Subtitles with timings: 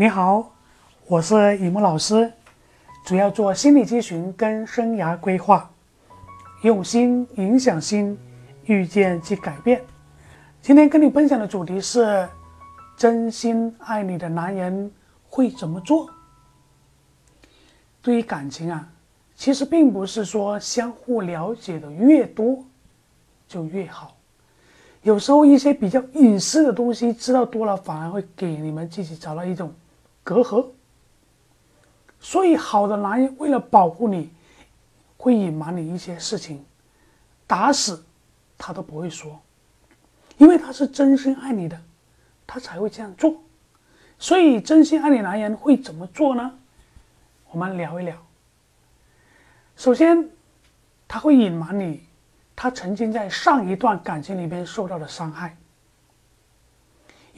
[0.00, 0.52] 你好，
[1.08, 2.32] 我是雨木老师，
[3.04, 5.68] 主要做心理咨询跟生涯规划，
[6.62, 8.16] 用心影响心，
[8.66, 9.82] 遇见即改变。
[10.62, 12.28] 今天跟你分享的主题是：
[12.96, 14.88] 真心爱你的男人
[15.28, 16.08] 会怎么做？
[18.00, 18.88] 对于感情啊，
[19.34, 22.64] 其实并不是说相互了解的越多
[23.48, 24.14] 就越好。
[25.02, 29.72] 有时候一些比较隐私的东西知道多了，反而会给你们自己找到一种
[30.28, 30.66] 隔阂。
[32.20, 34.30] 所以，好的男人为了保护你，
[35.16, 36.62] 会隐瞒你一些事情，
[37.46, 38.04] 打死
[38.58, 39.40] 他都不会说，
[40.36, 41.80] 因为他是真心爱你的，
[42.46, 43.40] 他才会这样做。
[44.18, 46.58] 所以，真心爱你男人会怎么做呢？
[47.50, 48.14] 我们聊一聊。
[49.76, 50.28] 首先，
[51.06, 52.06] 他会隐瞒你。
[52.60, 55.56] 他曾经在上一段感情里边受到的伤害，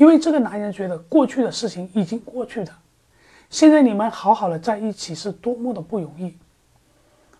[0.00, 2.78] 因为这个男人觉得过去的事情已经过去了，
[3.50, 6.34] 现在你们好好的在一起是多么的不容易。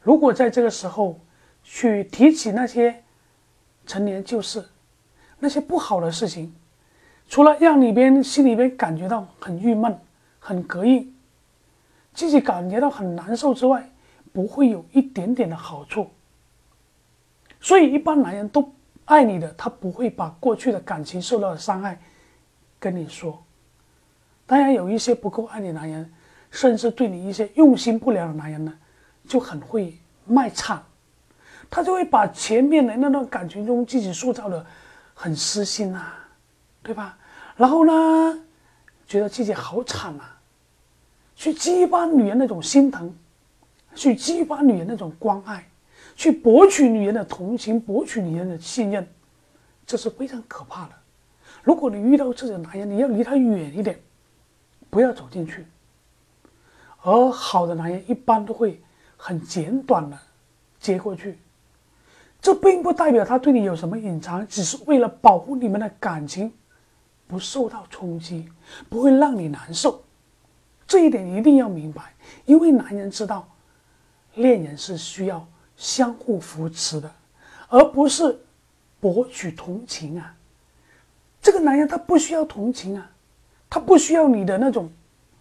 [0.02, 1.18] 如果在这个时候
[1.64, 3.02] 去提起那些
[3.86, 4.62] 陈年旧事，
[5.38, 6.54] 那些不好的事情，
[7.30, 9.98] 除了让你边心里边感觉到很郁闷、
[10.38, 11.14] 很膈应，
[12.12, 13.90] 自己感觉到很难受之外，
[14.34, 16.10] 不会有一点点的好处。
[17.58, 18.70] 所以，一般男人都
[19.06, 21.98] 爱你的，他不会把过去的感情受到的伤害
[22.80, 23.40] 跟你说。
[24.46, 26.12] 当然，有一些不够爱你的男人，
[26.50, 28.72] 甚至对你一些用心不良的男人呢，
[29.28, 30.82] 就很会卖惨，
[31.70, 34.66] 他就会把前面的那段感情中自己塑造的
[35.14, 36.28] 很私心啊，
[36.82, 37.16] 对吧？
[37.56, 38.42] 然后呢，
[39.06, 40.38] 觉得自己好惨啊，
[41.36, 43.14] 去激发女人那种心疼，
[43.94, 45.64] 去激发女人那种关爱。
[46.16, 49.08] 去博取女人的同情，博取女人的信任，
[49.86, 50.92] 这是非常可怕的。
[51.62, 54.00] 如果你遇到这种男人，你要离他远一点，
[54.88, 55.66] 不要走进去。
[57.02, 58.82] 而好的男人一般都会
[59.16, 60.18] 很简短的
[60.78, 61.38] 接过去，
[62.40, 66.52] 这并不代表他对你有什么隐藏，只是为了保护你们的感情
[67.26, 68.48] 不受到冲击，
[68.88, 70.02] 不会让你难受。
[70.86, 72.14] 这一点一定要明白，
[72.44, 73.48] 因为男人知道，
[74.34, 75.46] 恋人是需要。
[75.76, 77.10] 相互扶持的，
[77.70, 78.38] 而不是
[79.00, 80.36] 博取同情啊！
[81.50, 83.10] 这个男人他不需要同情啊，
[83.68, 84.88] 他不需要你的那种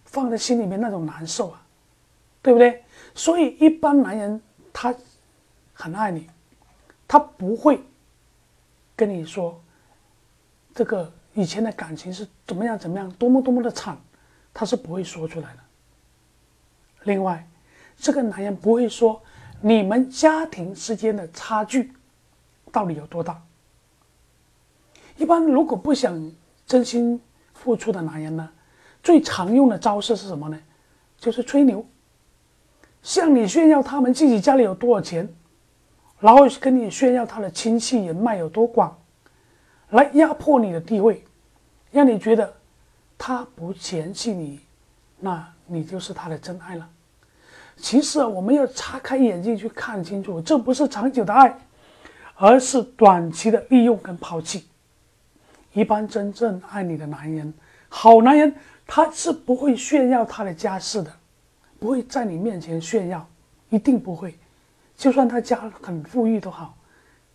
[0.04, 1.62] 放在心里面那种难受啊，
[2.42, 2.82] 对不对？
[3.14, 4.92] 所以一般男人他
[5.72, 6.28] 很爱你，
[7.06, 7.80] 他不会
[8.96, 9.62] 跟你说
[10.74, 13.96] 这个以前的感情是怎么样怎么样，多么多么的惨，
[14.52, 15.58] 他是不会说出来的。
[17.04, 17.48] 另外，
[17.96, 19.22] 这个男人不会说。
[19.62, 21.92] 你们家庭之间的差距
[22.72, 23.40] 到底有多大？
[25.20, 26.18] 一般如果不想
[26.66, 27.20] 真心
[27.52, 28.48] 付出的男人呢，
[29.02, 30.58] 最常用的招式是什么呢？
[31.18, 31.84] 就是吹牛，
[33.02, 35.28] 向你炫耀他们自己家里有多少钱，
[36.20, 38.96] 然后跟你炫耀他的亲戚人脉有多广，
[39.90, 41.22] 来压迫你的地位，
[41.90, 42.54] 让你觉得
[43.18, 44.60] 他不嫌弃你，
[45.18, 46.88] 那你就是他的真爱了。
[47.76, 51.58] 其实啊，我们要擦开眼睛去看清楚，这不是长久的爱，
[52.36, 54.66] 而是短期的利用跟抛弃。
[55.72, 57.52] 一般真正爱你的男人，
[57.88, 58.54] 好男人，
[58.86, 61.12] 他是不会炫耀他的家世的，
[61.78, 63.26] 不会在你面前炫耀，
[63.68, 64.34] 一定不会。
[64.96, 66.76] 就算他家很富裕都好，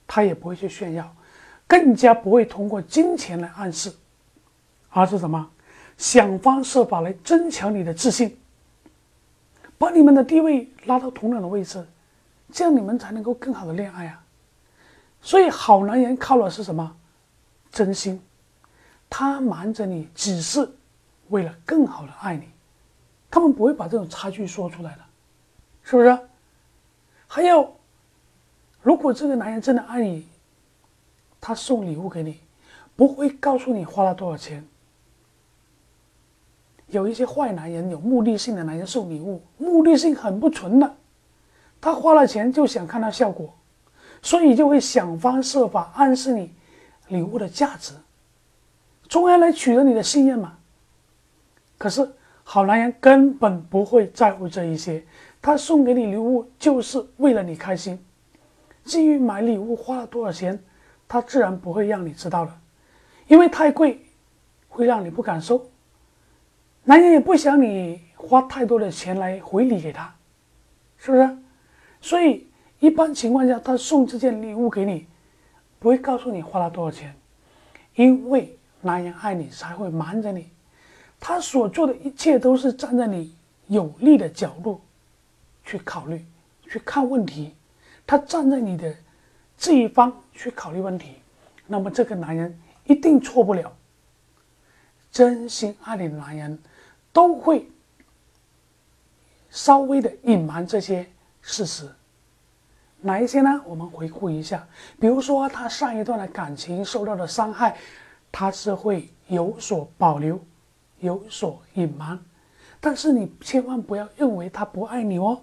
[0.06, 1.16] 他也不会去炫耀，
[1.66, 3.94] 更加不会通过金钱来暗示，
[4.90, 5.50] 而是什么？
[5.98, 8.38] 想方设法来增强你的自信。
[9.78, 11.86] 把你们的地位拉到同等的位置，
[12.52, 14.24] 这样你们才能够更好的恋爱啊！
[15.22, 16.96] 所以，好男人靠的是什么？
[17.72, 18.22] 真心。
[19.18, 20.70] 他瞒着你，只是
[21.30, 22.50] 为了更好的爱你。
[23.32, 25.02] 他们不会把这种差距说出来的，
[25.84, 26.20] 是不是？
[27.26, 27.78] 还有，
[28.82, 30.28] 如果这个男人真的爱你，
[31.40, 32.42] 他送礼物给你，
[32.98, 34.68] 不会告诉你花了多少钱。
[36.88, 40.94] 有一些坏男人，有目的性的男人送礼物，目的性很不纯的，
[41.80, 43.56] 他花了钱就想看到效果，
[44.22, 46.54] 所以就会想方设法暗示你
[47.08, 47.94] 礼物的价值，
[49.10, 50.58] 从而来取得你的信任嘛。
[51.78, 52.10] 可是
[52.44, 55.04] 好男人根本不会在乎这一些，
[55.42, 58.00] 他送给你礼物就是为了你开心。
[58.84, 60.64] 至于买礼物花了多少钱，
[61.08, 62.60] 他自然不会让你知道了，
[63.28, 64.06] 因为太贵
[64.70, 65.70] 会让你不敢收。
[66.84, 70.14] 男人也不想你花太多的钱来回礼给他，
[70.98, 71.38] 是不是？
[72.00, 72.48] 所以
[72.80, 75.08] 一般情况下，他送这件礼物给你，
[75.80, 77.16] 不会告诉你花了多少钱，
[77.96, 78.56] 因为
[78.86, 80.48] 男人爱你才会瞒着你，
[81.20, 83.36] 他所做的一切都是站在你
[83.66, 84.80] 有利的角度
[85.66, 86.24] 去考虑、
[86.70, 87.56] 去看问题，
[88.06, 88.96] 他站在你的
[89.58, 91.16] 这一方去考虑问题，
[91.66, 93.76] 那么这个男人一定错不了。
[95.12, 96.60] 真心爱你的男人，
[97.12, 97.68] 都会
[99.50, 101.08] 稍微的隐瞒这些
[101.42, 101.90] 事实。
[103.02, 103.62] 哪一些呢？
[103.66, 104.68] 我们回顾一下，
[105.00, 107.78] 比如说他上一段的感情受到的伤害，
[108.38, 110.38] 他是会有所保留。
[111.00, 112.20] 有所隐瞒，
[112.80, 115.40] 但是你千万不要认为他不爱你哦，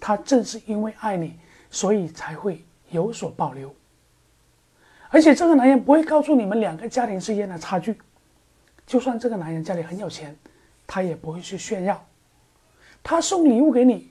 [0.00, 1.38] 他正是因为爱你，
[1.70, 3.72] 所以才会有所保留。
[5.10, 7.96] 而且这个男人不会告诉你们两个家庭之间的差距，
[8.86, 10.36] 就算这个男人家里很有钱，
[10.86, 12.02] 他也不会去炫耀。
[13.02, 14.10] 他送礼物给你，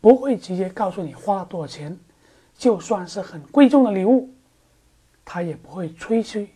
[0.00, 1.96] 不会直接告诉你花了多少钱，
[2.56, 4.30] 就算是很贵重的礼物，
[5.24, 6.48] 他也不会吹嘘。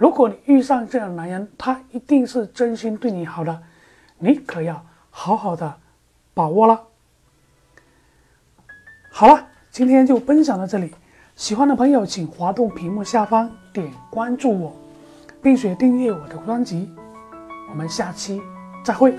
[0.00, 3.62] 如果你遇上这样的男人，他一定是真心对你好的，
[4.16, 5.76] 你可要好好的
[6.32, 6.86] 把握了。
[9.12, 10.94] 好了，今天就分享到这里，
[11.36, 14.74] 喜欢的朋友请滑动屏幕下方点关注我，
[15.42, 16.90] 并且订阅我的专辑。
[17.68, 18.40] 我们下期
[18.82, 19.14] 再会。